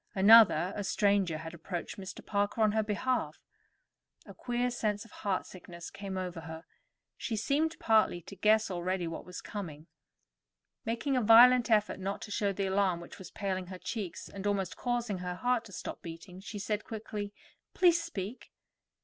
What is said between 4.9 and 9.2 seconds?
of heartsickness came over her; she seemed partly to guess already